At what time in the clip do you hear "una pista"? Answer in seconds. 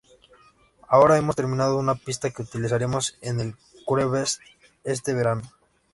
1.77-2.31